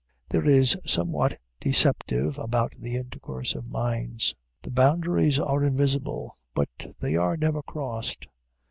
There 0.31 0.47
is 0.47 0.75
somewhat 0.83 1.37
deceptive 1.59 2.39
about 2.39 2.73
the 2.75 2.95
intercourse 2.95 3.53
of 3.53 3.71
minds. 3.71 4.33
The 4.63 4.71
boundaries 4.71 5.37
are 5.37 5.63
invisible, 5.63 6.33
but 6.55 6.69
they 7.01 7.15
are 7.15 7.37
never 7.37 7.61
crossed. 7.61 8.25